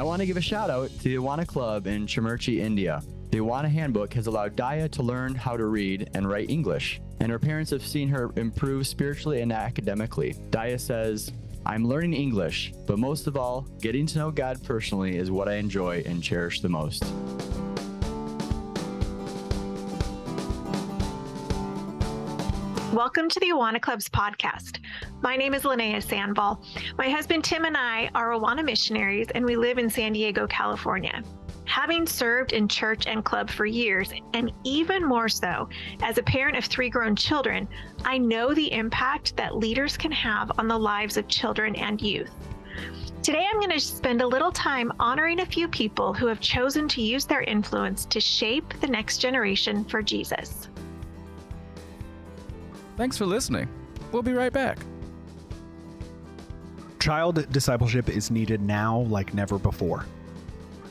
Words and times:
I 0.00 0.02
want 0.02 0.20
to 0.20 0.26
give 0.26 0.38
a 0.38 0.40
shout 0.40 0.70
out 0.70 0.88
to 0.88 1.02
the 1.02 1.16
Awana 1.16 1.46
Club 1.46 1.86
in 1.86 2.06
Chamurchi, 2.06 2.58
India. 2.58 3.02
The 3.32 3.36
Awana 3.36 3.68
Handbook 3.68 4.14
has 4.14 4.28
allowed 4.28 4.56
Daya 4.56 4.90
to 4.92 5.02
learn 5.02 5.34
how 5.34 5.58
to 5.58 5.66
read 5.66 6.08
and 6.14 6.26
write 6.26 6.48
English, 6.48 7.02
and 7.20 7.30
her 7.30 7.38
parents 7.38 7.70
have 7.70 7.86
seen 7.86 8.08
her 8.08 8.30
improve 8.36 8.86
spiritually 8.86 9.42
and 9.42 9.52
academically. 9.52 10.36
Daya 10.48 10.80
says, 10.80 11.30
I'm 11.66 11.86
learning 11.86 12.14
English, 12.14 12.72
but 12.86 12.98
most 12.98 13.26
of 13.26 13.36
all, 13.36 13.66
getting 13.82 14.06
to 14.06 14.18
know 14.18 14.30
God 14.30 14.64
personally 14.64 15.18
is 15.18 15.30
what 15.30 15.50
I 15.50 15.56
enjoy 15.56 16.02
and 16.06 16.22
cherish 16.22 16.62
the 16.62 16.70
most. 16.70 17.04
Welcome 22.94 23.28
to 23.28 23.38
the 23.38 23.50
Awana 23.50 23.82
Club's 23.82 24.08
podcast. 24.08 24.80
My 25.22 25.36
name 25.36 25.52
is 25.52 25.64
Linnea 25.64 26.02
Sandoval. 26.02 26.62
My 26.96 27.10
husband 27.10 27.44
Tim 27.44 27.66
and 27.66 27.76
I 27.76 28.10
are 28.14 28.30
Awana 28.30 28.64
missionaries, 28.64 29.26
and 29.34 29.44
we 29.44 29.54
live 29.54 29.76
in 29.76 29.90
San 29.90 30.14
Diego, 30.14 30.46
California. 30.46 31.22
Having 31.66 32.06
served 32.06 32.52
in 32.52 32.66
church 32.66 33.06
and 33.06 33.22
club 33.22 33.50
for 33.50 33.66
years, 33.66 34.14
and 34.32 34.50
even 34.64 35.04
more 35.04 35.28
so 35.28 35.68
as 36.00 36.16
a 36.16 36.22
parent 36.22 36.56
of 36.56 36.64
three 36.64 36.88
grown 36.88 37.14
children, 37.14 37.68
I 38.02 38.16
know 38.16 38.54
the 38.54 38.72
impact 38.72 39.36
that 39.36 39.58
leaders 39.58 39.98
can 39.98 40.10
have 40.10 40.52
on 40.56 40.68
the 40.68 40.78
lives 40.78 41.18
of 41.18 41.28
children 41.28 41.76
and 41.76 42.00
youth. 42.00 42.32
Today, 43.22 43.46
I'm 43.46 43.60
going 43.60 43.70
to 43.70 43.78
spend 43.78 44.22
a 44.22 44.26
little 44.26 44.50
time 44.50 44.90
honoring 44.98 45.40
a 45.40 45.46
few 45.46 45.68
people 45.68 46.14
who 46.14 46.26
have 46.28 46.40
chosen 46.40 46.88
to 46.88 47.02
use 47.02 47.26
their 47.26 47.42
influence 47.42 48.06
to 48.06 48.20
shape 48.20 48.72
the 48.80 48.86
next 48.86 49.18
generation 49.18 49.84
for 49.84 50.00
Jesus. 50.00 50.68
Thanks 52.96 53.18
for 53.18 53.26
listening. 53.26 53.68
We'll 54.12 54.22
be 54.22 54.32
right 54.32 54.52
back. 54.52 54.78
Child 57.00 57.50
discipleship 57.50 58.10
is 58.10 58.30
needed 58.30 58.60
now 58.60 58.98
like 59.08 59.32
never 59.32 59.58
before. 59.58 60.04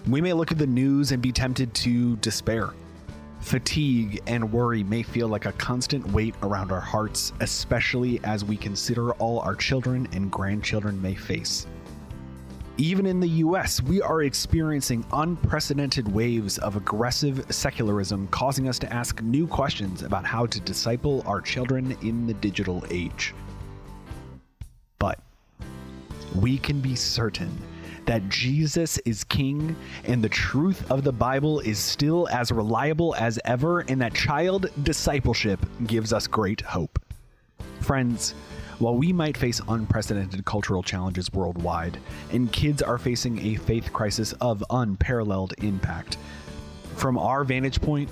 We 0.08 0.22
may 0.22 0.34
look 0.34 0.52
at 0.52 0.58
the 0.58 0.66
news 0.66 1.12
and 1.12 1.22
be 1.22 1.32
tempted 1.32 1.72
to 1.76 2.16
despair. 2.16 2.72
Fatigue 3.42 4.20
and 4.26 4.52
worry 4.52 4.84
may 4.84 5.04
feel 5.04 5.28
like 5.28 5.46
a 5.46 5.52
constant 5.52 6.06
weight 6.12 6.34
around 6.42 6.72
our 6.72 6.80
hearts, 6.80 7.32
especially 7.42 8.20
as 8.24 8.44
we 8.44 8.58
consider 8.58 9.12
all 9.14 9.40
our 9.42 9.54
children 9.54 10.08
and 10.12 10.32
grandchildren 10.32 11.00
may 11.00 11.14
face. 11.14 11.68
Even 12.78 13.06
in 13.06 13.20
the 13.20 13.30
US, 13.46 13.80
we 13.84 14.02
are 14.02 14.24
experiencing 14.24 15.06
unprecedented 15.14 16.12
waves 16.12 16.58
of 16.58 16.76
aggressive 16.76 17.46
secularism, 17.54 18.28
causing 18.30 18.68
us 18.68 18.80
to 18.80 18.92
ask 18.92 19.22
new 19.22 19.46
questions 19.46 20.02
about 20.02 20.26
how 20.26 20.48
to 20.48 20.60
disciple 20.62 21.22
our 21.28 21.40
children 21.40 21.96
in 22.02 22.26
the 22.26 22.34
digital 22.34 22.84
age. 22.90 23.36
We 26.36 26.58
can 26.58 26.80
be 26.80 26.96
certain 26.96 27.52
that 28.06 28.28
Jesus 28.30 28.98
is 29.00 29.24
King 29.24 29.76
and 30.06 30.24
the 30.24 30.30
truth 30.30 30.90
of 30.90 31.04
the 31.04 31.12
Bible 31.12 31.60
is 31.60 31.78
still 31.78 32.28
as 32.30 32.52
reliable 32.52 33.16
as 33.16 33.40
ever, 33.46 33.82
and 33.82 34.02
that 34.02 34.14
child 34.14 34.72
discipleship 34.84 35.60
gives 35.86 36.12
us 36.12 36.26
great 36.26 36.62
hope. 36.62 37.00
Friends, 37.82 38.34
while 38.80 38.96
we 38.96 39.12
might 39.14 39.38
face 39.38 39.62
unprecedented 39.68 40.46
cultural 40.46 40.82
challenges 40.82 41.32
worldwide, 41.34 42.00
and 42.32 42.52
kids 42.52 42.82
are 42.82 42.98
facing 42.98 43.46
a 43.46 43.56
faith 43.56 43.92
crisis 43.92 44.34
of 44.42 44.64
unparalleled 44.70 45.54
impact, 45.60 46.18
from 46.96 47.18
our 47.18 47.44
vantage 47.44 47.82
point, 47.82 48.10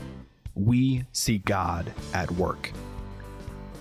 we 0.55 1.05
see 1.11 1.39
God 1.39 1.91
at 2.13 2.29
work. 2.31 2.71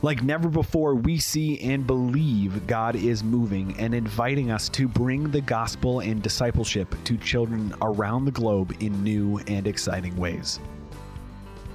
Like 0.07 0.23
never 0.23 0.49
before, 0.49 0.95
we 0.95 1.19
see 1.19 1.59
and 1.59 1.85
believe 1.85 2.69
God 2.69 2.95
is 2.95 3.25
moving 3.25 3.75
and 3.77 3.93
inviting 3.93 4.53
us 4.53 4.69
to 4.69 4.87
bring 4.87 5.33
the 5.33 5.41
gospel 5.41 5.99
and 5.99 6.23
discipleship 6.23 6.95
to 7.03 7.17
children 7.17 7.75
around 7.83 8.25
the 8.25 8.31
globe 8.31 8.77
in 8.79 9.03
new 9.03 9.39
and 9.49 9.67
exciting 9.67 10.17
ways. 10.17 10.61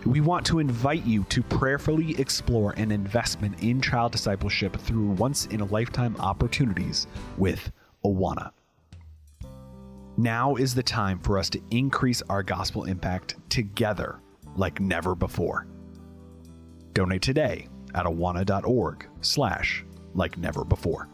We 0.06 0.22
want 0.22 0.46
to 0.46 0.60
invite 0.60 1.06
you 1.06 1.26
to 1.26 1.44
prayerfully 1.44 2.18
explore 2.22 2.72
an 2.78 2.90
investment 2.90 3.62
in 3.62 3.82
child 3.82 4.14
discipleship 4.14 4.78
through 4.78 5.10
once 5.10 5.48
in 5.48 5.60
a 5.60 5.66
lifetime 5.66 6.16
opportunities 6.22 7.08
with 7.38 7.70
Awana. 8.06 8.52
Now 10.16 10.56
is 10.56 10.74
the 10.74 10.84
time 10.84 11.20
for 11.20 11.38
us 11.38 11.50
to 11.50 11.62
increase 11.70 12.22
our 12.30 12.44
gospel 12.44 12.86
impact 12.86 13.36
together 13.50 14.22
like 14.56 14.80
never 14.80 15.16
before. 15.16 15.68
Donate 16.94 17.22
today 17.22 17.68
at 17.96 18.06
awana.org 18.06 19.08
slash 19.22 19.86
like 20.14 20.38
never 20.38 20.64
before. 20.64 21.08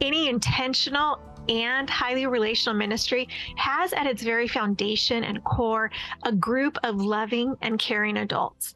Any 0.00 0.28
intentional 0.28 1.20
and 1.48 1.88
highly 1.88 2.26
relational 2.26 2.76
ministry 2.76 3.28
has 3.56 3.92
at 3.92 4.06
its 4.06 4.22
very 4.22 4.48
foundation 4.48 5.24
and 5.24 5.42
core 5.44 5.90
a 6.24 6.32
group 6.32 6.76
of 6.84 7.00
loving 7.00 7.56
and 7.62 7.78
caring 7.78 8.18
adults. 8.18 8.75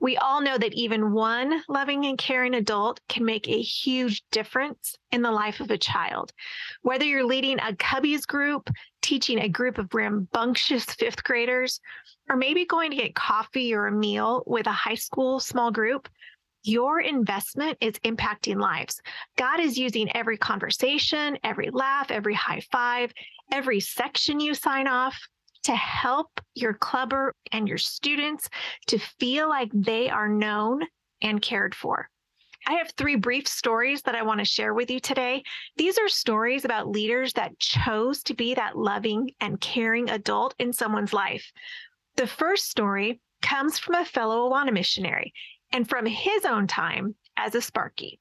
We 0.00 0.16
all 0.16 0.40
know 0.40 0.56
that 0.56 0.72
even 0.74 1.12
one 1.12 1.62
loving 1.68 2.06
and 2.06 2.16
caring 2.16 2.54
adult 2.54 3.00
can 3.08 3.24
make 3.24 3.48
a 3.48 3.60
huge 3.60 4.22
difference 4.30 4.96
in 5.10 5.22
the 5.22 5.30
life 5.30 5.60
of 5.60 5.70
a 5.70 5.78
child. 5.78 6.32
Whether 6.82 7.04
you're 7.04 7.24
leading 7.24 7.58
a 7.58 7.72
Cubbies 7.72 8.26
group, 8.26 8.70
teaching 9.02 9.40
a 9.40 9.48
group 9.48 9.78
of 9.78 9.92
rambunctious 9.92 10.84
fifth 10.84 11.24
graders, 11.24 11.80
or 12.28 12.36
maybe 12.36 12.64
going 12.64 12.90
to 12.90 12.96
get 12.96 13.14
coffee 13.14 13.74
or 13.74 13.86
a 13.86 13.92
meal 13.92 14.44
with 14.46 14.66
a 14.66 14.72
high 14.72 14.94
school 14.94 15.40
small 15.40 15.70
group, 15.70 16.08
your 16.62 17.00
investment 17.00 17.78
is 17.80 17.94
impacting 18.04 18.60
lives. 18.60 19.00
God 19.36 19.60
is 19.60 19.78
using 19.78 20.14
every 20.14 20.36
conversation, 20.36 21.38
every 21.42 21.70
laugh, 21.70 22.10
every 22.10 22.34
high 22.34 22.62
five, 22.70 23.12
every 23.52 23.80
section 23.80 24.40
you 24.40 24.54
sign 24.54 24.86
off 24.86 25.18
to 25.68 25.76
help 25.76 26.40
your 26.54 26.72
clubber 26.72 27.34
and 27.52 27.68
your 27.68 27.76
students 27.76 28.48
to 28.86 28.98
feel 28.98 29.50
like 29.50 29.70
they 29.74 30.08
are 30.08 30.26
known 30.26 30.80
and 31.20 31.42
cared 31.42 31.74
for. 31.74 32.08
I 32.66 32.72
have 32.72 32.90
three 32.96 33.16
brief 33.16 33.46
stories 33.46 34.00
that 34.02 34.14
I 34.14 34.22
want 34.22 34.38
to 34.38 34.46
share 34.46 34.72
with 34.72 34.90
you 34.90 34.98
today. 34.98 35.42
These 35.76 35.98
are 35.98 36.08
stories 36.08 36.64
about 36.64 36.88
leaders 36.88 37.34
that 37.34 37.58
chose 37.58 38.22
to 38.22 38.34
be 38.34 38.54
that 38.54 38.78
loving 38.78 39.30
and 39.42 39.60
caring 39.60 40.08
adult 40.08 40.54
in 40.58 40.72
someone's 40.72 41.12
life. 41.12 41.52
The 42.16 42.26
first 42.26 42.70
story 42.70 43.20
comes 43.42 43.78
from 43.78 43.96
a 43.96 44.06
fellow 44.06 44.48
Awana 44.48 44.72
missionary 44.72 45.34
and 45.70 45.86
from 45.86 46.06
his 46.06 46.46
own 46.46 46.66
time 46.66 47.14
as 47.36 47.54
a 47.54 47.60
Sparky. 47.60 48.18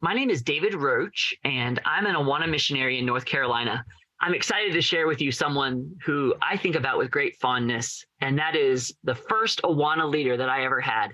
My 0.00 0.14
name 0.14 0.30
is 0.30 0.42
David 0.42 0.74
Roach, 0.74 1.34
and 1.42 1.80
I'm 1.84 2.06
an 2.06 2.14
Awana 2.14 2.48
missionary 2.48 3.00
in 3.00 3.06
North 3.06 3.24
Carolina. 3.24 3.84
I'm 4.20 4.34
excited 4.34 4.72
to 4.72 4.80
share 4.80 5.06
with 5.06 5.20
you 5.20 5.30
someone 5.30 5.94
who 6.04 6.34
I 6.40 6.56
think 6.56 6.74
about 6.74 6.98
with 6.98 7.10
great 7.10 7.36
fondness, 7.36 8.04
and 8.20 8.38
that 8.38 8.56
is 8.56 8.94
the 9.04 9.14
first 9.14 9.60
Awana 9.62 10.10
leader 10.10 10.36
that 10.36 10.48
I 10.48 10.64
ever 10.64 10.80
had, 10.80 11.08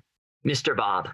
Mr. 0.47 0.77
Bob. 0.77 1.09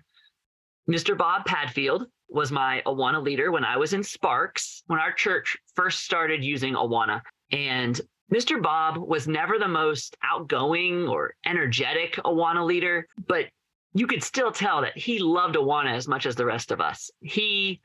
Mr. 0.88 1.16
Bob 1.16 1.44
Padfield 1.47 2.06
was 2.28 2.53
my 2.53 2.82
Awana 2.87 3.22
leader 3.22 3.50
when 3.50 3.65
I 3.65 3.77
was 3.77 3.94
in 3.94 4.03
Sparks, 4.03 4.82
when 4.87 5.00
our 5.00 5.12
church 5.12 5.56
first 5.75 6.04
started 6.04 6.44
using 6.44 6.75
Awana. 6.75 7.22
And 7.53 7.98
Mr. 8.32 8.62
Bob 8.62 8.98
was 8.98 9.27
never 9.27 9.59
the 9.59 9.69
most 9.69 10.16
outgoing 10.22 11.09
or 11.09 11.34
energetic 11.47 12.16
Awana 12.16 12.65
leader, 12.65 13.06
but 13.27 13.47
you 13.94 14.06
could 14.06 14.22
still 14.22 14.53
tell 14.53 14.82
that 14.82 14.97
he 14.97 15.19
loved 15.19 15.56
Awana 15.56 15.94
as 15.94 16.06
much 16.06 16.27
as 16.27 16.37
the 16.37 16.44
rest 16.44 16.71
of 16.71 16.81
us. 16.81 17.10
He 17.21 17.81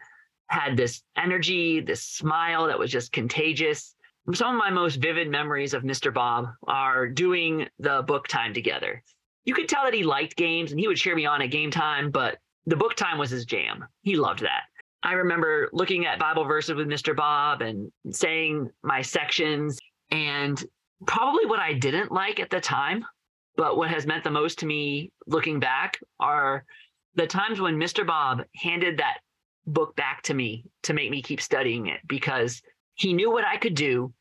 had 0.53 0.77
this 0.77 1.01
energy, 1.17 1.81
this 1.81 2.03
smile 2.03 2.67
that 2.67 2.79
was 2.79 2.91
just 2.91 3.11
contagious. 3.11 3.95
Some 4.33 4.55
of 4.55 4.59
my 4.59 4.69
most 4.69 4.97
vivid 4.97 5.29
memories 5.29 5.73
of 5.73 5.83
Mr. 5.83 6.13
Bob 6.13 6.45
are 6.67 7.07
doing 7.07 7.67
the 7.79 8.03
book 8.07 8.27
time 8.27 8.53
together. 8.53 9.03
You 9.45 9.53
could 9.53 9.67
tell 9.67 9.83
that 9.83 9.93
he 9.93 10.03
liked 10.03 10.35
games 10.35 10.71
and 10.71 10.79
he 10.79 10.87
would 10.87 10.97
cheer 10.97 11.15
me 11.15 11.25
on 11.25 11.41
at 11.41 11.51
game 11.51 11.71
time, 11.71 12.11
but 12.11 12.37
the 12.65 12.77
book 12.77 12.95
time 12.95 13.17
was 13.17 13.29
his 13.29 13.45
jam. 13.45 13.85
He 14.01 14.15
loved 14.15 14.41
that. 14.41 14.63
I 15.03 15.13
remember 15.13 15.69
looking 15.73 16.05
at 16.05 16.19
Bible 16.19 16.45
verses 16.45 16.75
with 16.75 16.87
Mr. 16.87 17.13
Bob 17.13 17.61
and 17.61 17.91
saying 18.11 18.69
my 18.83 19.01
sections. 19.01 19.77
And 20.11 20.63
probably 21.05 21.45
what 21.45 21.59
I 21.59 21.73
didn't 21.73 22.11
like 22.11 22.39
at 22.39 22.49
the 22.49 22.61
time 22.61 23.03
but 23.55 23.77
what 23.77 23.89
has 23.89 24.05
meant 24.05 24.23
the 24.23 24.31
most 24.31 24.59
to 24.59 24.65
me 24.65 25.11
looking 25.27 25.59
back 25.59 25.99
are 26.19 26.65
the 27.15 27.27
times 27.27 27.61
when 27.61 27.77
Mr. 27.77 28.05
Bob 28.05 28.41
handed 28.55 28.97
that 28.97 29.19
book 29.65 29.95
back 29.95 30.21
to 30.23 30.33
me 30.33 30.65
to 30.83 30.93
make 30.93 31.09
me 31.09 31.21
keep 31.21 31.41
studying 31.41 31.87
it 31.87 31.99
because 32.07 32.61
he 32.95 33.13
knew 33.13 33.31
what 33.31 33.45
I 33.45 33.57
could 33.57 33.75
do 33.75 34.13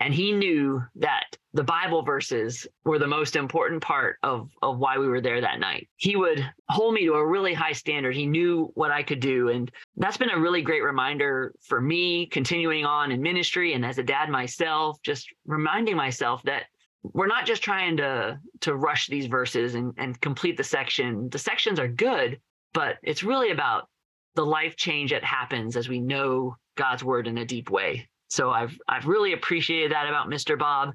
and 0.00 0.12
he 0.12 0.32
knew 0.32 0.82
that 0.96 1.36
the 1.52 1.62
Bible 1.62 2.02
verses 2.02 2.66
were 2.84 2.98
the 2.98 3.06
most 3.06 3.36
important 3.36 3.80
part 3.80 4.18
of, 4.24 4.50
of 4.60 4.78
why 4.78 4.98
we 4.98 5.06
were 5.06 5.20
there 5.20 5.40
that 5.40 5.60
night. 5.60 5.88
He 5.96 6.16
would 6.16 6.44
hold 6.68 6.94
me 6.94 7.06
to 7.06 7.14
a 7.14 7.26
really 7.26 7.54
high 7.54 7.72
standard. 7.72 8.14
He 8.14 8.26
knew 8.26 8.72
what 8.74 8.90
I 8.90 9.04
could 9.04 9.20
do. 9.20 9.50
And 9.50 9.70
that's 9.96 10.16
been 10.16 10.30
a 10.30 10.38
really 10.38 10.62
great 10.62 10.82
reminder 10.82 11.54
for 11.62 11.80
me 11.80 12.26
continuing 12.26 12.84
on 12.84 13.12
in 13.12 13.22
ministry 13.22 13.74
and 13.74 13.84
as 13.84 13.98
a 13.98 14.02
dad 14.02 14.30
myself, 14.30 15.00
just 15.02 15.28
reminding 15.46 15.96
myself 15.96 16.42
that 16.42 16.64
we're 17.04 17.26
not 17.26 17.46
just 17.46 17.62
trying 17.62 17.96
to 17.98 18.38
to 18.60 18.74
rush 18.74 19.06
these 19.06 19.26
verses 19.26 19.74
and, 19.74 19.92
and 19.96 20.20
complete 20.20 20.56
the 20.56 20.64
section. 20.64 21.28
The 21.28 21.38
sections 21.38 21.78
are 21.78 21.88
good, 21.88 22.40
but 22.72 22.96
it's 23.02 23.22
really 23.22 23.50
about 23.50 23.88
the 24.34 24.44
life 24.44 24.76
change 24.76 25.10
that 25.10 25.24
happens 25.24 25.76
as 25.76 25.88
we 25.88 26.00
know 26.00 26.56
God's 26.76 27.04
word 27.04 27.26
in 27.26 27.38
a 27.38 27.44
deep 27.44 27.70
way. 27.70 28.08
So 28.28 28.50
I've 28.50 28.76
I've 28.88 29.06
really 29.06 29.32
appreciated 29.32 29.92
that 29.92 30.08
about 30.08 30.28
Mr. 30.28 30.58
Bob. 30.58 30.94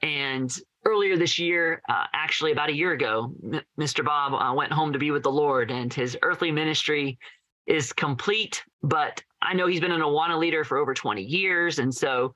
And 0.00 0.52
earlier 0.84 1.16
this 1.16 1.38
year, 1.38 1.82
uh, 1.88 2.06
actually 2.12 2.52
about 2.52 2.70
a 2.70 2.74
year 2.74 2.92
ago, 2.92 3.32
M- 3.44 3.60
Mr. 3.78 4.04
Bob 4.04 4.32
uh, 4.32 4.54
went 4.54 4.72
home 4.72 4.92
to 4.92 4.98
be 4.98 5.10
with 5.10 5.22
the 5.22 5.30
Lord, 5.30 5.70
and 5.70 5.92
his 5.92 6.16
earthly 6.22 6.50
ministry 6.50 7.18
is 7.66 7.92
complete. 7.92 8.64
But 8.82 9.22
I 9.40 9.54
know 9.54 9.66
he's 9.66 9.80
been 9.80 9.92
an 9.92 10.00
Awana 10.00 10.38
leader 10.38 10.64
for 10.64 10.78
over 10.78 10.94
20 10.94 11.22
years, 11.22 11.78
and 11.78 11.94
so 11.94 12.34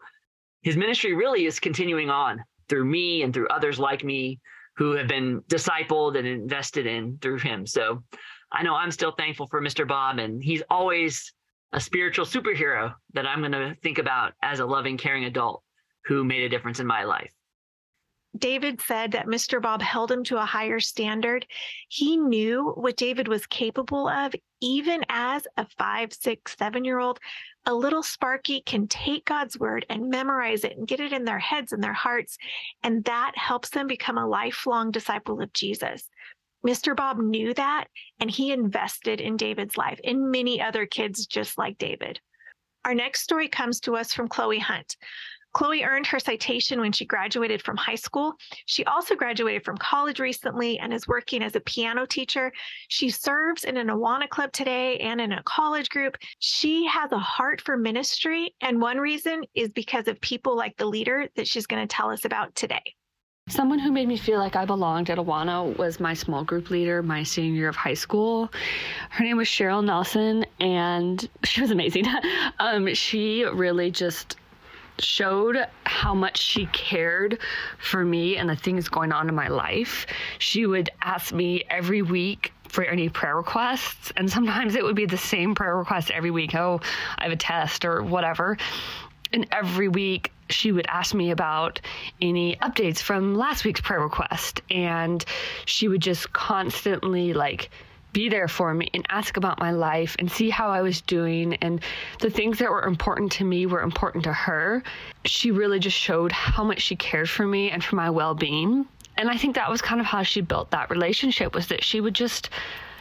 his 0.63 0.77
ministry 0.77 1.15
really 1.15 1.47
is 1.47 1.59
continuing 1.59 2.11
on 2.11 2.45
through 2.69 2.85
me 2.85 3.23
and 3.23 3.33
through 3.33 3.49
others 3.49 3.79
like 3.79 4.05
me 4.05 4.41
who 4.77 4.93
have 4.93 5.09
been 5.09 5.41
discipled 5.49 6.19
and 6.19 6.27
invested 6.27 6.87
in 6.87 7.19
through 7.23 7.39
him. 7.39 7.67
So 7.67 8.03
I 8.57 8.63
know 8.63 8.75
I'm 8.75 8.91
still 8.91 9.13
thankful 9.13 9.49
for 9.49 9.61
Mr. 9.61 9.87
Bob, 9.87 10.19
and 10.19 10.43
he's 10.43 10.63
always 10.71 11.35
a 11.73 11.81
spiritual 11.81 12.25
superhero 12.25 12.95
that 13.13 13.27
I'm 13.27 13.41
going 13.41 13.53
to 13.53 13.77
think 13.83 13.99
about 13.99 14.33
as 14.43 14.61
a 14.61 14.65
loving, 14.65 14.97
caring 14.97 15.25
adult 15.25 15.63
who 16.07 16.25
made 16.25 16.43
a 16.43 16.49
difference 16.49 16.81
in 16.81 16.87
my 16.87 17.05
life. 17.05 17.31
David 18.39 18.81
said 18.81 19.13
that 19.13 19.27
Mr. 19.27 19.61
Bob 19.61 19.83
held 19.83 20.11
him 20.11 20.25
to 20.25 20.39
a 20.39 20.45
higher 20.45 20.81
standard. 20.81 21.47
He 21.89 22.17
knew 22.17 22.73
what 22.77 22.97
David 22.97 23.29
was 23.29 23.47
capable 23.47 24.09
of, 24.09 24.35
even 24.63 25.05
as 25.11 25.47
a 25.59 25.67
five, 25.79 26.15
six, 26.15 26.57
seven 26.59 26.85
year 26.85 26.99
old. 26.99 27.21
A 27.67 27.75
little 27.75 28.03
Sparky 28.03 28.63
can 28.63 28.89
take 28.89 29.27
God's 29.27 29.59
word 29.59 29.85
and 29.91 30.09
memorize 30.09 30.65
it 30.65 30.77
and 30.77 30.89
get 30.89 31.01
it 31.01 31.13
in 31.13 31.25
their 31.25 31.39
heads 31.39 31.73
and 31.73 31.83
their 31.83 31.93
hearts. 31.93 32.39
And 32.83 33.05
that 33.05 33.33
helps 33.37 33.71
them 33.71 33.87
become 33.87 34.19
a 34.19 34.27
lifelong 34.27 34.91
disciple 34.91 35.43
of 35.43 35.53
Jesus. 35.53 36.09
Mr. 36.65 36.95
Bob 36.97 37.19
knew 37.19 37.53
that 37.55 37.87
and 38.21 38.31
he 38.31 38.53
invested 38.53 39.21
in 39.21 39.37
David's 39.37 39.77
life 39.77 40.01
and 40.05 40.31
many 40.31 40.61
other 40.61 40.87
kids 40.87 41.27
just 41.27 41.59
like 41.59 41.79
David. 41.79 42.21
Our 42.85 42.95
next 42.95 43.23
story 43.23 43.49
comes 43.49 43.81
to 43.81 43.97
us 43.97 44.13
from 44.13 44.29
Chloe 44.29 44.61
Hunt. 44.61 44.97
Chloe 45.57 45.85
earned 45.85 46.07
her 46.09 46.19
citation 46.19 46.81
when 46.81 46.93
she 46.93 47.07
graduated 47.07 47.63
from 47.63 47.79
high 47.79 47.95
school. 47.95 48.35
She 48.67 48.85
also 48.85 49.15
graduated 49.15 49.65
from 49.65 49.79
college 49.79 50.21
recently 50.21 50.79
and 50.79 50.93
is 50.93 51.09
working 51.09 51.43
as 51.43 51.57
a 51.57 51.61
piano 51.61 52.05
teacher. 52.05 52.53
She 52.89 53.09
serves 53.09 53.65
in 53.65 53.79
an 53.79 53.89
Awana 53.89 54.29
club 54.29 54.53
today 54.53 54.99
and 54.99 55.19
in 55.19 55.33
a 55.33 55.43
college 55.45 55.89
group. 55.89 56.19
She 56.41 56.85
has 56.87 57.11
a 57.11 57.19
heart 57.19 57.63
for 57.63 57.79
ministry, 57.79 58.55
and 58.61 58.83
one 58.83 58.99
reason 58.99 59.45
is 59.55 59.71
because 59.71 60.09
of 60.09 60.21
people 60.21 60.55
like 60.55 60.77
the 60.77 60.85
leader 60.85 61.27
that 61.37 61.49
she's 61.49 61.67
going 61.67 61.81
to 61.81 61.93
tell 61.93 62.11
us 62.11 62.27
about 62.27 62.55
today. 62.55 62.83
Someone 63.49 63.79
who 63.79 63.93
made 63.93 64.09
me 64.09 64.17
feel 64.17 64.41
like 64.41 64.57
I 64.57 64.65
belonged 64.65 65.09
at 65.09 65.19
Awana 65.19 65.77
was 65.77 66.01
my 66.01 66.15
small 66.15 66.43
group 66.43 66.69
leader 66.69 67.01
my 67.01 67.23
senior 67.23 67.55
year 67.55 67.69
of 67.69 67.77
high 67.77 67.95
school. 67.95 68.53
Her 69.11 69.23
name 69.23 69.37
was 69.37 69.47
Cheryl 69.47 69.85
Nelson, 69.85 70.45
and 70.59 71.29
she 71.45 71.61
was 71.61 71.71
amazing. 71.71 72.07
um, 72.59 72.93
she 72.95 73.45
really 73.45 73.93
just 73.93 74.35
showed 74.99 75.65
how 75.85 76.13
much 76.13 76.39
she 76.39 76.67
cared 76.73 77.39
for 77.79 78.05
me 78.05 78.37
and 78.37 78.51
the 78.51 78.57
things 78.57 78.89
going 78.89 79.13
on 79.13 79.29
in 79.29 79.35
my 79.37 79.47
life. 79.47 80.09
She 80.41 80.67
would 80.67 80.91
ask 81.03 81.33
me 81.33 81.63
every 81.71 82.03
week 82.03 82.53
for 82.69 82.83
any 82.83 83.09
prayer 83.09 83.37
requests, 83.37 84.13
and 84.17 84.29
sometimes 84.29 84.75
it 84.75 84.83
would 84.83 84.97
be 84.97 85.07
the 85.07 85.17
same 85.17 85.55
prayer 85.55 85.77
request 85.77 86.11
every 86.11 86.33
week. 86.33 86.57
Oh, 86.57 86.81
I 87.17 87.23
have 87.23 87.33
a 87.33 87.37
test 87.37 87.85
or 87.85 88.03
whatever. 88.03 88.59
And 89.37 89.47
every 89.53 89.89
week 89.89 90.33
she 90.49 90.73
would 90.73 90.87
ask 90.89 91.13
me 91.13 91.31
about 91.31 91.79
any 92.23 92.57
updates 92.57 93.01
from 93.01 93.35
last 93.35 93.67
week's 93.67 93.83
prayer 93.83 94.01
request. 94.01 94.63
And 94.71 95.23
she 95.67 95.89
would 95.89 96.01
just 96.01 96.33
constantly 96.33 97.35
like 97.35 97.69
be 98.15 98.31
there 98.31 98.49
for 98.49 98.73
me 98.73 98.89
and 98.95 99.05
ask 99.11 99.37
about 99.37 99.59
my 99.59 99.73
life 99.73 100.17
and 100.19 100.33
see 100.33 100.49
how 100.49 100.71
I 100.71 100.81
was 100.81 101.03
doing. 101.03 101.57
And 101.57 101.83
the 102.21 102.31
things 102.31 102.59
that 102.61 102.71
were 102.71 102.85
important 102.85 103.31
to 103.33 103.45
me 103.45 103.67
were 103.67 103.83
important 103.83 104.25
to 104.25 104.33
her. 104.33 104.83
She 105.27 105.51
really 105.51 105.81
just 105.81 105.99
showed 105.99 106.33
how 106.33 106.65
much 106.65 106.81
she 106.81 106.97
cared 106.97 107.29
for 107.29 107.47
me 107.47 107.71
and 107.71 107.85
for 107.85 107.97
my 107.97 108.09
well 108.09 108.35
being. 108.35 108.87
And 109.19 109.29
I 109.29 109.37
think 109.37 109.55
that 109.57 109.71
was 109.71 109.83
kind 109.83 110.01
of 110.01 110.07
how 110.07 110.23
she 110.23 110.41
built 110.41 110.71
that 110.71 110.89
relationship 110.89 111.55
was 111.55 111.67
that 111.67 111.85
she 111.85 112.01
would 112.01 112.15
just 112.15 112.49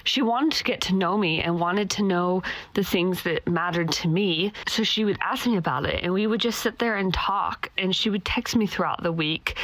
she 0.05 0.21
wanted 0.21 0.53
to 0.53 0.63
get 0.63 0.79
to 0.81 0.95
know 0.95 1.17
me 1.17 1.41
and 1.41 1.59
wanted 1.59 1.89
to 1.91 2.03
know 2.03 2.41
the 2.75 2.83
things 2.83 3.23
that 3.23 3.45
mattered 3.47 3.91
to 3.91 4.07
me. 4.07 4.53
So 4.67 4.83
she 4.83 5.03
would 5.03 5.17
ask 5.21 5.45
me 5.45 5.57
about 5.57 5.85
it 5.85 6.03
and 6.03 6.13
we 6.13 6.27
would 6.27 6.39
just 6.39 6.59
sit 6.59 6.79
there 6.79 6.95
and 6.95 7.13
talk. 7.13 7.69
And 7.77 7.93
she 7.93 8.09
would 8.09 8.23
text 8.23 8.55
me 8.55 8.67
throughout 8.67 9.03
the 9.03 9.11
week 9.11 9.57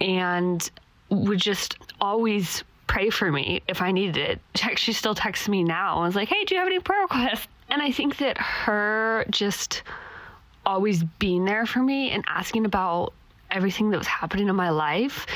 and 0.00 0.68
would 1.08 1.38
just 1.38 1.78
always 2.00 2.64
pray 2.88 3.10
for 3.10 3.32
me 3.32 3.62
if 3.68 3.80
I 3.80 3.92
needed 3.92 4.16
it. 4.16 4.40
She 4.76 4.92
still 4.92 5.14
texts 5.14 5.48
me 5.48 5.62
now 5.62 5.96
and 5.96 6.06
was 6.06 6.16
like, 6.16 6.28
hey, 6.28 6.44
do 6.44 6.54
you 6.54 6.60
have 6.60 6.68
any 6.68 6.80
prayer 6.80 7.02
requests? 7.02 7.48
And 7.68 7.80
I 7.80 7.90
think 7.90 8.18
that 8.18 8.38
her 8.38 9.24
just 9.30 9.82
always 10.64 11.04
being 11.20 11.44
there 11.44 11.64
for 11.64 11.80
me 11.80 12.10
and 12.10 12.24
asking 12.28 12.64
about 12.64 13.12
everything 13.50 13.90
that 13.90 13.98
was 13.98 14.06
happening 14.06 14.48
in 14.48 14.56
my 14.56 14.70
life 14.70 15.26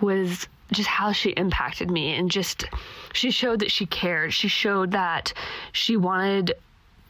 was 0.00 0.46
just 0.72 0.88
how 0.88 1.12
she 1.12 1.30
impacted 1.30 1.90
me 1.90 2.14
and 2.14 2.30
just 2.30 2.64
she 3.12 3.30
showed 3.30 3.60
that 3.60 3.70
she 3.70 3.86
cared. 3.86 4.32
She 4.32 4.48
showed 4.48 4.92
that 4.92 5.32
she 5.72 5.96
wanted 5.96 6.54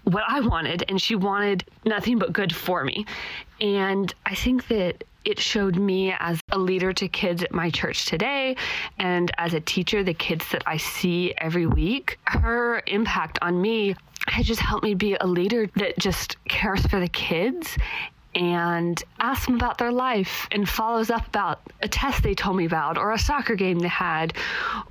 what 0.05 0.25
I 0.29 0.41
wanted 0.41 0.85
and 0.89 1.01
she 1.01 1.15
wanted 1.15 1.65
nothing 1.85 2.19
but 2.19 2.33
good 2.33 2.55
for 2.55 2.85
me. 2.85 3.07
And 3.61 4.13
I 4.27 4.35
think 4.35 4.69
that 4.69 5.05
it 5.25 5.39
showed 5.39 5.77
me 5.77 6.15
as 6.19 6.39
a 6.51 6.59
leader 6.59 6.93
to 6.93 7.09
kids 7.09 7.43
at 7.43 7.53
my 7.53 7.71
church 7.71 8.05
today 8.05 8.57
and 8.99 9.31
as 9.39 9.55
a 9.55 9.61
teacher, 9.61 10.05
the 10.05 10.13
kids 10.13 10.47
that 10.51 10.63
I 10.67 10.77
see 10.77 11.33
every 11.39 11.67
week, 11.67 12.19
her 12.27 12.83
impact 12.87 13.39
on 13.41 13.61
me 13.61 13.97
has 14.27 14.47
just 14.47 14.61
helped 14.61 14.85
me 14.85 14.95
be 14.95 15.17
a 15.21 15.27
leader 15.27 15.67
that 15.77 15.99
just 15.99 16.43
cares 16.45 16.87
for 16.87 17.01
the 17.01 17.09
kids 17.09 17.77
and 18.35 19.03
asks 19.21 19.47
them 19.47 19.55
about 19.55 19.79
their 19.79 19.93
life 19.93 20.49
and 20.51 20.69
follows 20.69 21.11
up 21.11 21.27
about 21.27 21.61
a 21.83 21.89
test 21.89 22.23
they 22.23 22.35
told 22.35 22.57
me 22.57 22.65
about 22.65 22.99
or 22.99 23.13
a 23.13 23.19
soccer 23.19 23.55
game 23.55 23.79
they 23.79 23.89
had 23.89 24.35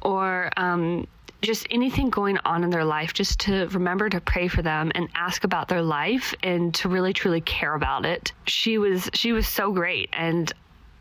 or 0.01 0.49
um, 0.57 1.07
just 1.43 1.67
anything 1.69 2.09
going 2.09 2.37
on 2.45 2.63
in 2.63 2.69
their 2.69 2.85
life, 2.85 3.13
just 3.13 3.39
to 3.41 3.67
remember 3.67 4.09
to 4.09 4.21
pray 4.21 4.47
for 4.47 4.61
them 4.61 4.91
and 4.95 5.09
ask 5.13 5.43
about 5.43 5.67
their 5.67 5.81
life 5.81 6.33
and 6.41 6.73
to 6.73 6.89
really 6.89 7.13
truly 7.13 7.41
care 7.41 7.75
about 7.75 8.05
it. 8.05 8.31
She 8.45 8.77
was 8.77 9.09
she 9.13 9.33
was 9.33 9.47
so 9.47 9.71
great 9.71 10.09
and 10.13 10.51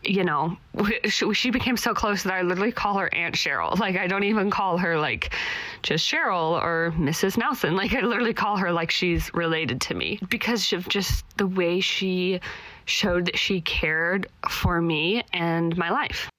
you 0.04 0.24
know, 0.24 0.56
she 1.06 1.50
became 1.50 1.76
so 1.76 1.94
close 1.94 2.22
that 2.22 2.34
I 2.34 2.42
literally 2.42 2.72
call 2.72 2.98
her 2.98 3.12
Aunt 3.14 3.34
Cheryl. 3.34 3.78
Like, 3.78 3.96
I 3.96 4.06
don't 4.06 4.24
even 4.24 4.50
call 4.50 4.78
her 4.78 4.98
like 4.98 5.34
just 5.82 6.10
Cheryl 6.10 6.62
or 6.62 6.92
Mrs. 6.96 7.36
Nelson. 7.36 7.76
Like, 7.82 7.94
I 7.94 8.00
literally 8.00 8.34
call 8.34 8.56
her 8.58 8.70
like 8.70 8.92
she's 8.92 9.32
related 9.34 9.80
to 9.82 9.94
me 9.94 10.20
because 10.28 10.72
of 10.72 10.88
just 10.88 11.24
the 11.36 11.46
way 11.46 11.80
she 11.80 12.38
showed 12.84 13.26
that 13.26 13.38
she 13.38 13.60
cared 13.60 14.28
for 14.48 14.80
me 14.80 15.24
and 15.32 15.76
my 15.76 15.90
life. 15.90 16.30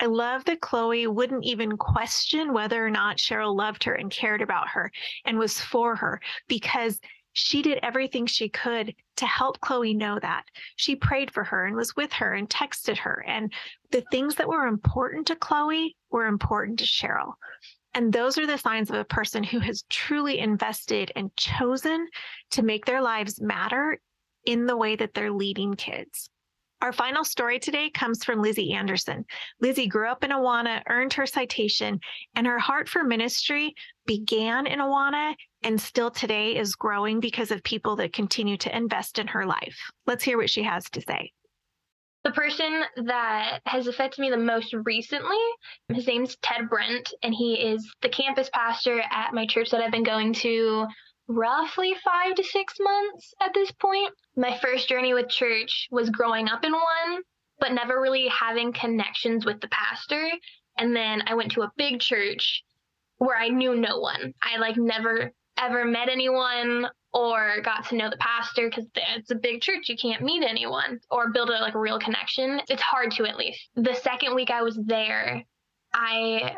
I 0.00 0.06
love 0.06 0.44
that 0.46 0.60
Chloe 0.60 1.06
wouldn't 1.06 1.44
even 1.44 1.76
question 1.76 2.52
whether 2.52 2.84
or 2.84 2.90
not 2.90 3.18
Cheryl 3.18 3.56
loved 3.56 3.84
her 3.84 3.94
and 3.94 4.10
cared 4.10 4.42
about 4.42 4.68
her 4.68 4.90
and 5.24 5.38
was 5.38 5.60
for 5.60 5.94
her 5.96 6.20
because 6.48 7.00
she 7.32 7.62
did 7.62 7.78
everything 7.82 8.26
she 8.26 8.48
could 8.48 8.94
to 9.16 9.26
help 9.26 9.60
Chloe 9.60 9.94
know 9.94 10.18
that. 10.20 10.44
She 10.76 10.96
prayed 10.96 11.30
for 11.30 11.44
her 11.44 11.66
and 11.66 11.76
was 11.76 11.96
with 11.96 12.12
her 12.14 12.34
and 12.34 12.48
texted 12.48 12.98
her. 12.98 13.24
And 13.26 13.52
the 13.90 14.04
things 14.10 14.36
that 14.36 14.48
were 14.48 14.66
important 14.66 15.26
to 15.28 15.36
Chloe 15.36 15.96
were 16.10 16.26
important 16.26 16.78
to 16.80 16.84
Cheryl. 16.84 17.34
And 17.94 18.12
those 18.12 18.36
are 18.36 18.46
the 18.46 18.58
signs 18.58 18.90
of 18.90 18.96
a 18.96 19.04
person 19.04 19.42
who 19.42 19.58
has 19.60 19.84
truly 19.88 20.38
invested 20.38 21.12
and 21.16 21.34
chosen 21.36 22.06
to 22.50 22.62
make 22.62 22.84
their 22.84 23.00
lives 23.00 23.40
matter 23.40 23.98
in 24.44 24.66
the 24.66 24.76
way 24.76 24.96
that 24.96 25.14
they're 25.14 25.32
leading 25.32 25.74
kids. 25.74 26.28
Our 26.82 26.92
final 26.92 27.24
story 27.24 27.58
today 27.58 27.88
comes 27.90 28.22
from 28.22 28.42
Lizzie 28.42 28.74
Anderson. 28.74 29.24
Lizzie 29.60 29.86
grew 29.86 30.08
up 30.08 30.22
in 30.22 30.30
Awana, 30.30 30.82
earned 30.88 31.14
her 31.14 31.26
citation, 31.26 31.98
and 32.34 32.46
her 32.46 32.58
heart 32.58 32.88
for 32.88 33.02
ministry 33.02 33.74
began 34.06 34.66
in 34.66 34.80
Awana 34.80 35.34
and 35.62 35.80
still 35.80 36.10
today 36.10 36.56
is 36.56 36.76
growing 36.76 37.18
because 37.18 37.50
of 37.50 37.62
people 37.62 37.96
that 37.96 38.12
continue 38.12 38.58
to 38.58 38.76
invest 38.76 39.18
in 39.18 39.26
her 39.28 39.46
life. 39.46 39.76
Let's 40.06 40.22
hear 40.22 40.36
what 40.36 40.50
she 40.50 40.62
has 40.64 40.84
to 40.90 41.00
say. 41.00 41.32
The 42.24 42.32
person 42.32 42.82
that 43.06 43.60
has 43.66 43.86
affected 43.86 44.20
me 44.20 44.30
the 44.30 44.36
most 44.36 44.74
recently, 44.84 45.38
his 45.88 46.06
name's 46.06 46.36
Ted 46.42 46.68
Brent, 46.68 47.14
and 47.22 47.32
he 47.32 47.54
is 47.54 47.88
the 48.02 48.08
campus 48.08 48.50
pastor 48.52 49.00
at 49.10 49.32
my 49.32 49.46
church 49.46 49.70
that 49.70 49.80
I've 49.80 49.92
been 49.92 50.02
going 50.02 50.32
to 50.34 50.86
roughly 51.28 51.94
five 52.04 52.34
to 52.36 52.44
six 52.44 52.74
months 52.80 53.34
at 53.40 53.54
this 53.54 53.70
point. 53.72 54.12
My 54.36 54.58
first 54.58 54.88
journey 54.88 55.14
with 55.14 55.28
church 55.28 55.88
was 55.90 56.10
growing 56.10 56.48
up 56.48 56.64
in 56.64 56.72
one, 56.72 57.22
but 57.58 57.72
never 57.72 58.00
really 58.00 58.28
having 58.28 58.72
connections 58.72 59.44
with 59.44 59.60
the 59.60 59.68
pastor. 59.68 60.30
And 60.78 60.94
then 60.94 61.22
I 61.26 61.34
went 61.34 61.52
to 61.52 61.62
a 61.62 61.72
big 61.76 62.00
church 62.00 62.62
where 63.18 63.36
I 63.36 63.48
knew 63.48 63.74
no 63.74 63.98
one. 63.98 64.34
I 64.42 64.58
like 64.58 64.76
never 64.76 65.32
ever 65.58 65.84
met 65.84 66.08
anyone 66.08 66.86
or 67.12 67.62
got 67.62 67.88
to 67.88 67.96
know 67.96 68.10
the 68.10 68.16
pastor 68.18 68.68
because 68.68 68.86
it's 68.94 69.30
a 69.30 69.36
big 69.36 69.62
church 69.62 69.88
you 69.88 69.96
can't 69.96 70.22
meet 70.22 70.42
anyone 70.42 71.00
or 71.10 71.30
build 71.30 71.48
a 71.48 71.52
like 71.52 71.74
real 71.74 71.98
connection 71.98 72.60
it's 72.68 72.82
hard 72.82 73.10
to 73.10 73.24
at 73.24 73.36
least 73.36 73.70
the 73.74 73.94
second 73.94 74.34
week 74.34 74.50
i 74.50 74.62
was 74.62 74.78
there 74.84 75.42
i 75.94 76.54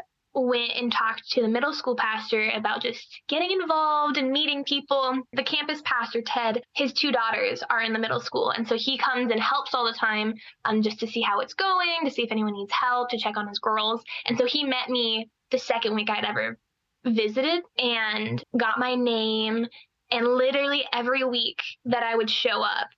went 0.46 0.72
and 0.72 0.92
talked 0.92 1.28
to 1.30 1.42
the 1.42 1.48
middle 1.48 1.72
school 1.72 1.96
pastor 1.96 2.50
about 2.54 2.82
just 2.82 3.20
getting 3.28 3.50
involved 3.50 4.16
and 4.16 4.30
meeting 4.30 4.64
people. 4.64 5.22
The 5.32 5.42
campus 5.42 5.80
pastor, 5.84 6.22
Ted, 6.22 6.62
his 6.74 6.92
two 6.92 7.12
daughters 7.12 7.62
are 7.70 7.82
in 7.82 7.92
the 7.92 7.98
middle 7.98 8.20
school. 8.20 8.50
And 8.50 8.66
so 8.66 8.76
he 8.76 8.98
comes 8.98 9.30
and 9.30 9.40
helps 9.40 9.74
all 9.74 9.84
the 9.84 9.98
time 9.98 10.34
um, 10.64 10.82
just 10.82 11.00
to 11.00 11.06
see 11.06 11.20
how 11.20 11.40
it's 11.40 11.54
going, 11.54 12.04
to 12.04 12.10
see 12.10 12.22
if 12.22 12.32
anyone 12.32 12.54
needs 12.54 12.72
help, 12.72 13.10
to 13.10 13.18
check 13.18 13.36
on 13.36 13.48
his 13.48 13.58
girls. 13.58 14.02
And 14.26 14.38
so 14.38 14.46
he 14.46 14.64
met 14.64 14.88
me 14.88 15.30
the 15.50 15.58
second 15.58 15.94
week 15.94 16.10
I'd 16.10 16.24
ever 16.24 16.58
visited 17.04 17.62
and 17.78 18.42
got 18.56 18.78
my 18.78 18.94
name. 18.94 19.66
And 20.10 20.26
literally 20.26 20.84
every 20.92 21.24
week 21.24 21.60
that 21.84 22.02
I 22.02 22.16
would 22.16 22.30
show 22.30 22.62
up, 22.62 22.88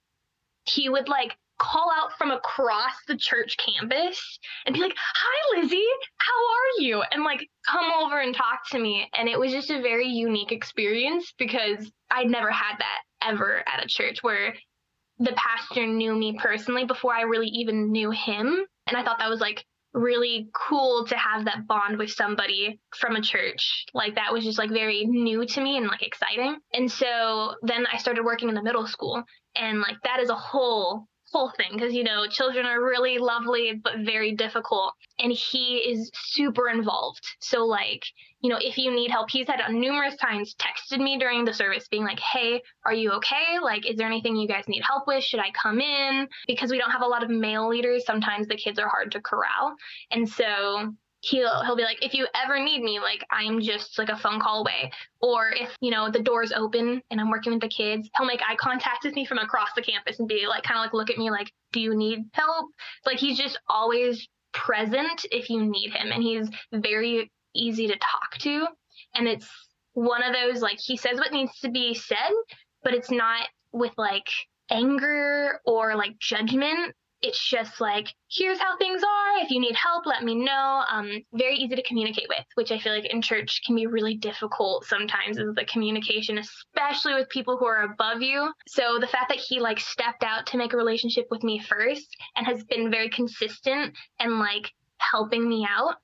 he 0.65 0.89
would 0.89 1.09
like 1.09 1.37
call 1.61 1.90
out 1.95 2.17
from 2.19 2.31
across 2.31 2.95
the 3.07 3.17
church 3.17 3.57
campus 3.59 4.38
and 4.67 4.75
be 4.75 4.81
like, 4.81 4.95
Hi, 4.97 5.61
Lizzie, 5.61 5.87
how 6.17 6.33
are 6.33 6.83
you? 6.83 7.02
And 7.12 7.23
like 7.23 7.47
come 7.71 7.90
over 8.02 8.19
and 8.19 8.35
talk 8.35 8.69
to 8.71 8.79
me. 8.79 9.09
And 9.14 9.29
it 9.29 9.38
was 9.38 9.52
just 9.52 9.71
a 9.71 9.83
very 9.83 10.09
unique 10.09 10.50
experience 10.50 11.33
because 11.38 11.93
I'd 12.11 12.31
never 12.31 12.50
had 12.50 12.76
that 12.79 13.02
ever 13.23 13.62
at 13.69 13.85
a 13.85 13.88
church 13.88 14.23
where 14.23 14.55
the 15.19 15.35
pastor 15.37 15.87
knew 15.87 16.14
me 16.14 16.37
personally 16.38 16.87
before 16.87 17.14
I 17.14 17.23
really 17.23 17.49
even 17.49 17.93
knew 17.93 18.11
him. 18.11 18.64
And 18.87 18.97
I 18.97 19.05
thought 19.05 19.19
that 19.19 19.31
was 19.31 19.40
like 19.40 19.64
really 19.93 20.49
cool 20.55 21.05
to 21.07 21.17
have 21.17 21.45
that 21.45 21.67
bond 21.67 21.99
with 21.99 22.11
somebody 22.11 22.81
from 22.97 23.17
a 23.17 23.21
church. 23.21 23.85
Like 23.93 24.14
that 24.14 24.33
was 24.33 24.45
just 24.45 24.59
like 24.59 24.71
very 24.71 25.05
new 25.05 25.45
to 25.45 25.61
me 25.61 25.76
and 25.76 25.88
like 25.88 26.02
exciting. 26.02 26.57
And 26.73 26.90
so 26.90 27.55
then 27.62 27.87
I 27.93 27.99
started 27.99 28.25
working 28.25 28.49
in 28.49 28.55
the 28.55 28.62
middle 28.62 28.87
school 28.87 29.23
and 29.57 29.81
like 29.81 29.97
that 30.05 30.21
is 30.21 30.31
a 30.31 30.35
whole 30.35 31.07
whole 31.33 31.51
thing 31.57 31.71
because 31.73 31.95
you 31.95 32.05
know 32.05 32.27
children 32.27 32.67
are 32.67 32.83
really 32.83 33.19
lovely 33.19 33.81
but 33.83 33.99
very 34.01 34.33
difficult. 34.33 34.93
And 35.19 35.33
he 35.33 35.77
is 35.77 36.11
super 36.15 36.69
involved. 36.69 37.25
So 37.41 37.65
like 37.65 38.05
you 38.41 38.51
know 38.51 38.59
if 38.61 38.79
you 38.79 38.93
need 38.93 39.11
help 39.11 39.31
he's 39.31 39.49
had 39.49 39.61
numerous 39.71 40.17
times 40.17 40.55
texted 40.55 40.99
me 40.99 41.19
during 41.19 41.45
the 41.45 41.55
service 41.55 41.89
being 41.89 42.05
like 42.05 42.21
hey 42.21 42.63
are 42.85 42.95
you 42.95 43.13
okay? 43.13 43.59
Like 43.63 43.89
is 43.89 43.97
there 43.97 44.07
anything 44.07 44.37
you 44.37 44.49
guys 44.49 44.65
need 44.69 44.83
help 44.83 45.07
with? 45.07 45.23
Should 45.25 45.41
i 45.41 45.51
come 45.51 45.81
in? 45.81 46.29
Because 46.47 46.71
we 46.71 46.79
don't 46.79 46.91
have 46.91 47.03
a 47.03 47.07
lot 47.07 47.23
of 47.23 47.31
male 47.31 47.69
leaders 47.69 48.05
sometimes 48.05 48.47
the 48.47 48.57
kids 48.57 48.79
are 48.79 48.89
hard 48.89 49.13
to 49.13 49.21
corral. 49.21 49.75
And 50.11 50.29
so 50.29 50.95
he'll 51.21 51.62
he'll 51.65 51.77
be 51.77 51.83
like 51.83 52.03
if 52.05 52.15
you 52.15 52.27
ever 52.35 52.59
need 52.59 52.83
me 52.83 52.99
like 52.99 53.25
i'm 53.31 53.61
just 53.61 53.99
like 53.99 54.09
a 54.09 54.17
phone 54.17 54.41
call 54.41 54.61
away. 54.61 54.91
Or 55.21 55.50
if 55.50 55.71
you 55.81 55.91
know 55.91 56.11
the 56.11 56.21
door's 56.23 56.53
open 56.53 57.03
and 57.11 57.21
i'm 57.21 57.31
working 57.31 57.53
with 57.53 57.62
the 57.62 57.69
kids 57.69 58.09
he'll 58.17 58.27
make 58.27 58.41
eye 58.43 58.57
contact 58.57 59.05
with 59.05 59.15
me 59.15 59.25
from 59.25 59.39
across 59.39 59.69
the 59.77 59.83
campus 59.83 60.19
and 60.19 60.29
be 60.29 60.47
like 60.49 60.62
kind 60.62 60.79
of 60.79 60.85
like 60.85 60.95
look 60.95 61.11
at 61.11 61.19
me 61.19 61.31
like 61.31 61.53
do 61.73 61.81
you 61.81 61.95
need 61.95 62.25
help? 62.33 62.71
Like 63.07 63.19
he's 63.19 63.39
just 63.39 63.59
always 63.69 64.27
present 64.53 65.25
if 65.31 65.49
you 65.49 65.65
need 65.65 65.93
him 65.93 66.11
and 66.11 66.23
he's 66.23 66.49
very 66.73 67.31
easy 67.55 67.87
to 67.87 67.97
talk 67.99 68.39
to. 68.41 68.67
And 69.15 69.29
it's 69.29 69.49
one 69.95 70.23
of 70.23 70.33
those 70.33 70.62
like 70.62 70.79
he 70.81 70.97
says 70.97 71.19
what 71.19 71.33
needs 71.33 71.59
to 71.61 71.69
be 71.69 71.95
said 71.95 72.31
but 72.85 72.95
it's 72.95 73.11
not 73.11 73.47
with 73.73 73.93
like 73.99 74.29
anger 74.71 75.61
or 75.67 75.97
like 75.97 76.17
judgment 76.19 76.95
it's 77.23 77.43
just 77.49 77.81
like 77.81 78.09
here's 78.31 78.59
how 78.59 78.77
things 78.79 79.03
are. 79.03 79.45
If 79.45 79.50
you 79.50 79.61
need 79.61 79.75
help 79.75 80.07
let 80.07 80.25
me 80.25 80.35
know. 80.35 80.85
Um, 80.91 81.11
very 81.35 81.57
easy 81.57 81.77
to 81.77 81.83
communicate 81.83 82.27
with 82.29 82.45
which 82.55 82.73
i 82.73 82.79
feel 82.79 82.95
like 82.95 83.07
in 83.07 83.23
church 83.23 83.61
can 83.67 83.77
be 83.77 83.87
really 83.87 84.15
difficult 84.15 84.85
sometimes 84.85 85.39
is 85.39 85.55
the 85.55 85.65
communication 85.65 86.39
especially 86.39 87.15
with 87.15 87.29
people 87.29 87.57
who 87.57 87.67
are 87.67 87.85
above 87.85 88.23
you. 88.23 88.53
So 88.69 88.99
the 89.00 89.07
fact 89.07 89.29
that 89.29 89.39
he 89.39 89.61
like 89.61 89.81
stepped 89.81 90.23
out 90.23 90.47
to 90.47 90.57
make 90.57 90.73
a 90.73 90.77
relationship 90.77 91.27
with 91.31 91.43
me 91.43 91.59
first 91.59 92.17
and 92.37 92.47
has 92.47 92.65
been 92.65 92.91
very 92.91 93.09
consistent 93.09 93.95
and 94.19 94.39
like 94.39 94.71
helping 94.99 95.49
me 95.49 95.67
out. 95.69 95.97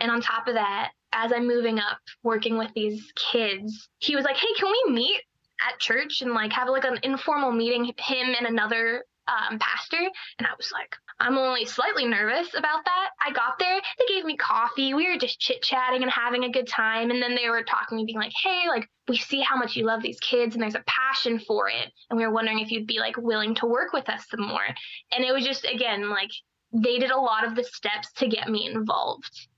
And 0.00 0.10
on 0.10 0.20
top 0.20 0.48
of 0.48 0.54
that 0.54 0.90
as 1.14 1.32
i'm 1.32 1.46
moving 1.46 1.78
up 1.78 1.98
working 2.22 2.58
with 2.58 2.70
these 2.74 3.12
kids 3.14 3.88
he 3.98 4.16
was 4.16 4.24
like 4.24 4.36
hey 4.36 4.52
can 4.58 4.70
we 4.70 4.92
meet 4.92 5.20
at 5.66 5.78
church 5.78 6.20
and 6.20 6.32
like 6.32 6.52
have 6.52 6.68
like 6.68 6.84
an 6.84 6.98
informal 7.02 7.52
meeting 7.52 7.84
him 7.84 8.34
and 8.36 8.46
another 8.46 9.04
um, 9.28 9.58
pastor. 9.58 10.00
And 10.38 10.46
I 10.46 10.50
was 10.56 10.70
like, 10.72 10.94
I'm 11.20 11.38
only 11.38 11.64
slightly 11.64 12.04
nervous 12.06 12.48
about 12.54 12.84
that. 12.84 13.10
I 13.24 13.32
got 13.32 13.58
there, 13.58 13.80
they 13.98 14.14
gave 14.14 14.24
me 14.24 14.36
coffee. 14.36 14.94
We 14.94 15.08
were 15.08 15.18
just 15.18 15.40
chit 15.40 15.62
chatting 15.62 16.02
and 16.02 16.10
having 16.10 16.44
a 16.44 16.50
good 16.50 16.66
time. 16.66 17.10
And 17.10 17.22
then 17.22 17.34
they 17.34 17.48
were 17.48 17.62
talking 17.62 18.04
being 18.04 18.18
like, 18.18 18.32
hey, 18.42 18.64
like, 18.68 18.88
we 19.08 19.16
see 19.16 19.40
how 19.40 19.56
much 19.56 19.76
you 19.76 19.84
love 19.84 20.02
these 20.02 20.18
kids 20.20 20.54
and 20.54 20.62
there's 20.62 20.74
a 20.74 20.84
passion 20.86 21.38
for 21.38 21.68
it. 21.68 21.92
And 22.10 22.18
we 22.18 22.26
were 22.26 22.32
wondering 22.32 22.58
if 22.58 22.70
you'd 22.70 22.86
be 22.86 22.98
like 22.98 23.16
willing 23.16 23.54
to 23.56 23.66
work 23.66 23.92
with 23.92 24.08
us 24.08 24.24
some 24.28 24.46
more. 24.46 24.66
And 25.12 25.24
it 25.24 25.32
was 25.32 25.44
just, 25.44 25.64
again, 25.64 26.10
like, 26.10 26.30
they 26.72 26.98
did 26.98 27.10
a 27.10 27.20
lot 27.20 27.46
of 27.46 27.54
the 27.54 27.64
steps 27.64 28.12
to 28.14 28.26
get 28.26 28.48
me 28.48 28.66
involved. 28.66 29.48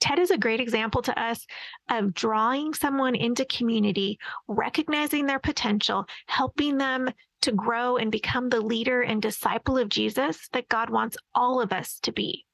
Ted 0.00 0.20
is 0.20 0.30
a 0.30 0.38
great 0.38 0.60
example 0.60 1.02
to 1.02 1.20
us 1.20 1.44
of 1.90 2.14
drawing 2.14 2.72
someone 2.72 3.14
into 3.14 3.44
community, 3.44 4.18
recognizing 4.46 5.26
their 5.26 5.40
potential, 5.40 6.06
helping 6.26 6.78
them 6.78 7.10
to 7.48 7.54
grow 7.54 7.96
and 7.96 8.12
become 8.12 8.50
the 8.50 8.60
leader 8.60 9.00
and 9.00 9.22
disciple 9.22 9.78
of 9.78 9.88
Jesus 9.88 10.48
that 10.52 10.68
God 10.68 10.90
wants 10.90 11.16
all 11.34 11.62
of 11.62 11.72
us 11.72 11.98
to 12.00 12.12
be. 12.12 12.44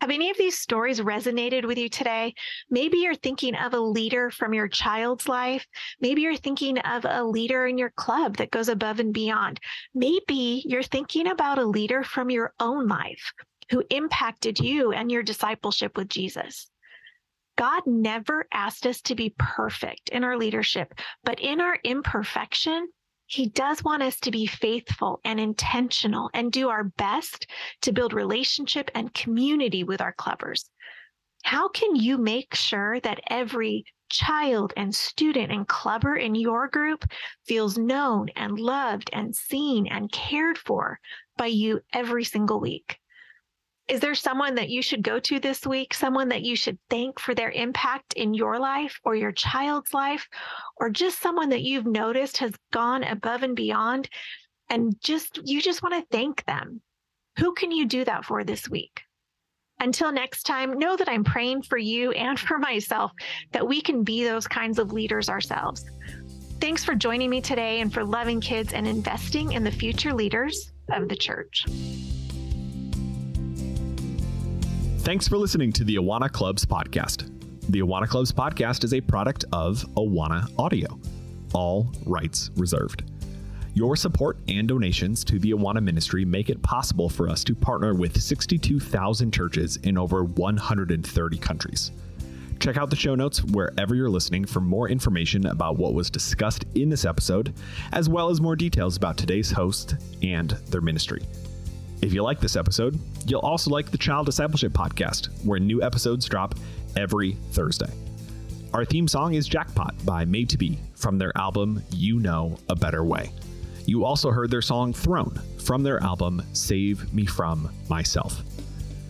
Have 0.00 0.10
any 0.10 0.30
of 0.30 0.38
these 0.38 0.58
stories 0.58 0.98
resonated 1.00 1.66
with 1.66 1.76
you 1.76 1.90
today? 1.90 2.32
Maybe 2.70 2.98
you're 2.98 3.14
thinking 3.14 3.54
of 3.54 3.74
a 3.74 3.80
leader 3.80 4.30
from 4.30 4.54
your 4.54 4.66
child's 4.66 5.28
life. 5.28 5.66
Maybe 6.00 6.22
you're 6.22 6.36
thinking 6.36 6.78
of 6.78 7.04
a 7.04 7.22
leader 7.22 7.66
in 7.66 7.76
your 7.76 7.90
club 7.90 8.38
that 8.38 8.50
goes 8.50 8.70
above 8.70 8.98
and 8.98 9.12
beyond. 9.12 9.60
Maybe 9.94 10.62
you're 10.66 10.82
thinking 10.82 11.26
about 11.26 11.58
a 11.58 11.66
leader 11.66 12.02
from 12.02 12.30
your 12.30 12.54
own 12.60 12.88
life 12.88 13.32
who 13.70 13.84
impacted 13.90 14.58
you 14.58 14.92
and 14.92 15.12
your 15.12 15.22
discipleship 15.22 15.98
with 15.98 16.08
Jesus. 16.08 16.70
God 17.56 17.82
never 17.86 18.46
asked 18.54 18.86
us 18.86 19.02
to 19.02 19.14
be 19.14 19.34
perfect 19.38 20.08
in 20.08 20.24
our 20.24 20.38
leadership, 20.38 20.94
but 21.24 21.40
in 21.40 21.60
our 21.60 21.78
imperfection, 21.84 22.88
he 23.26 23.48
does 23.48 23.82
want 23.82 24.02
us 24.02 24.20
to 24.20 24.30
be 24.30 24.46
faithful 24.46 25.20
and 25.24 25.40
intentional 25.40 26.30
and 26.34 26.52
do 26.52 26.68
our 26.68 26.84
best 26.84 27.46
to 27.82 27.92
build 27.92 28.12
relationship 28.12 28.90
and 28.94 29.14
community 29.14 29.82
with 29.82 30.00
our 30.00 30.14
clubbers. 30.14 30.68
How 31.44 31.68
can 31.68 31.96
you 31.96 32.18
make 32.18 32.54
sure 32.54 33.00
that 33.00 33.20
every 33.28 33.84
child 34.10 34.72
and 34.76 34.94
student 34.94 35.50
and 35.50 35.66
clubber 35.66 36.16
in 36.16 36.34
your 36.34 36.68
group 36.68 37.04
feels 37.46 37.76
known 37.76 38.28
and 38.36 38.58
loved 38.58 39.10
and 39.12 39.34
seen 39.34 39.86
and 39.86 40.12
cared 40.12 40.58
for 40.58 41.00
by 41.36 41.46
you 41.46 41.80
every 41.92 42.24
single 42.24 42.60
week? 42.60 42.98
Is 43.86 44.00
there 44.00 44.14
someone 44.14 44.54
that 44.54 44.70
you 44.70 44.80
should 44.80 45.02
go 45.02 45.20
to 45.20 45.38
this 45.38 45.66
week? 45.66 45.92
Someone 45.92 46.28
that 46.30 46.42
you 46.42 46.56
should 46.56 46.78
thank 46.88 47.20
for 47.20 47.34
their 47.34 47.50
impact 47.50 48.14
in 48.14 48.32
your 48.32 48.58
life 48.58 48.98
or 49.04 49.14
your 49.14 49.32
child's 49.32 49.92
life? 49.92 50.26
Or 50.78 50.88
just 50.88 51.20
someone 51.20 51.50
that 51.50 51.62
you've 51.62 51.86
noticed 51.86 52.38
has 52.38 52.52
gone 52.72 53.04
above 53.04 53.42
and 53.42 53.54
beyond 53.54 54.08
and 54.70 54.94
just 55.02 55.38
you 55.44 55.60
just 55.60 55.82
want 55.82 55.94
to 55.94 56.16
thank 56.16 56.44
them? 56.46 56.80
Who 57.38 57.52
can 57.52 57.70
you 57.70 57.84
do 57.84 58.04
that 58.04 58.24
for 58.24 58.42
this 58.42 58.70
week? 58.70 59.02
Until 59.80 60.12
next 60.12 60.44
time, 60.44 60.78
know 60.78 60.96
that 60.96 61.08
I'm 61.08 61.24
praying 61.24 61.64
for 61.64 61.76
you 61.76 62.12
and 62.12 62.40
for 62.40 62.58
myself 62.58 63.12
that 63.52 63.68
we 63.68 63.82
can 63.82 64.02
be 64.02 64.24
those 64.24 64.46
kinds 64.46 64.78
of 64.78 64.92
leaders 64.92 65.28
ourselves. 65.28 65.84
Thanks 66.58 66.84
for 66.84 66.94
joining 66.94 67.28
me 67.28 67.42
today 67.42 67.80
and 67.80 67.92
for 67.92 68.04
loving 68.04 68.40
kids 68.40 68.72
and 68.72 68.88
investing 68.88 69.52
in 69.52 69.62
the 69.62 69.70
future 69.70 70.14
leaders 70.14 70.72
of 70.90 71.08
the 71.08 71.16
church. 71.16 71.66
Thanks 75.04 75.28
for 75.28 75.36
listening 75.36 75.70
to 75.74 75.84
the 75.84 75.96
Awana 75.96 76.32
Clubs 76.32 76.64
podcast. 76.64 77.30
The 77.68 77.80
Awana 77.80 78.08
Clubs 78.08 78.32
podcast 78.32 78.84
is 78.84 78.94
a 78.94 79.02
product 79.02 79.44
of 79.52 79.84
Awana 79.98 80.50
Audio, 80.58 80.98
all 81.52 81.92
rights 82.06 82.50
reserved. 82.56 83.04
Your 83.74 83.96
support 83.96 84.38
and 84.48 84.66
donations 84.66 85.22
to 85.24 85.38
the 85.38 85.50
Awana 85.50 85.82
ministry 85.82 86.24
make 86.24 86.48
it 86.48 86.62
possible 86.62 87.10
for 87.10 87.28
us 87.28 87.44
to 87.44 87.54
partner 87.54 87.92
with 87.92 88.18
62,000 88.18 89.30
churches 89.30 89.76
in 89.82 89.98
over 89.98 90.24
130 90.24 91.36
countries. 91.36 91.92
Check 92.58 92.78
out 92.78 92.88
the 92.88 92.96
show 92.96 93.14
notes 93.14 93.44
wherever 93.44 93.94
you're 93.94 94.08
listening 94.08 94.46
for 94.46 94.62
more 94.62 94.88
information 94.88 95.44
about 95.48 95.76
what 95.76 95.92
was 95.92 96.08
discussed 96.08 96.64
in 96.76 96.88
this 96.88 97.04
episode, 97.04 97.52
as 97.92 98.08
well 98.08 98.30
as 98.30 98.40
more 98.40 98.56
details 98.56 98.96
about 98.96 99.18
today's 99.18 99.50
host 99.50 99.96
and 100.22 100.52
their 100.70 100.80
ministry. 100.80 101.20
If 102.04 102.12
you 102.12 102.22
like 102.22 102.38
this 102.38 102.54
episode, 102.54 103.00
you'll 103.24 103.40
also 103.40 103.70
like 103.70 103.90
the 103.90 103.96
Child 103.96 104.26
Discipleship 104.26 104.74
Podcast, 104.74 105.28
where 105.42 105.58
new 105.58 105.82
episodes 105.82 106.28
drop 106.28 106.54
every 106.98 107.32
Thursday. 107.52 107.90
Our 108.74 108.84
theme 108.84 109.08
song 109.08 109.32
is 109.32 109.48
Jackpot 109.48 109.94
by 110.04 110.26
Made 110.26 110.50
to 110.50 110.58
Be 110.58 110.78
from 110.96 111.16
their 111.16 111.32
album 111.34 111.82
You 111.92 112.20
Know 112.20 112.58
a 112.68 112.76
Better 112.76 113.04
Way. 113.04 113.32
You 113.86 114.04
also 114.04 114.30
heard 114.30 114.50
their 114.50 114.60
song 114.60 114.92
Throne 114.92 115.40
from 115.58 115.82
their 115.82 115.98
album 116.02 116.42
Save 116.52 117.10
Me 117.14 117.24
From 117.24 117.70
Myself. 117.88 118.42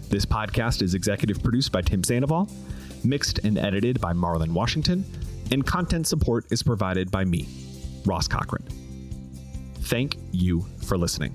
This 0.09 0.25
podcast 0.25 0.81
is 0.81 0.95
executive 0.95 1.43
produced 1.43 1.73
by 1.73 1.83
Tim 1.83 2.05
Sandoval, 2.05 2.49
mixed 3.03 3.41
and 3.41 3.59
edited 3.59 4.01
by 4.01 4.13
Marlon 4.13 4.53
Washington, 4.53 5.05
and 5.51 5.67
content 5.67 6.07
support 6.07 6.47
is 6.53 6.63
provided 6.63 7.11
by 7.11 7.25
me, 7.25 7.49
Ross 8.07 8.29
Cochran. 8.29 8.63
Thank 9.81 10.17
you 10.31 10.65
for 10.85 10.97
listening. 10.97 11.35